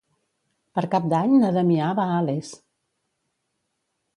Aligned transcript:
Per 0.77 0.83
Cap 0.95 1.05
d'Any 1.11 1.35
na 1.43 1.51
Damià 1.57 1.91
va 2.01 2.07
a 2.15 2.25
Les. 2.31 2.51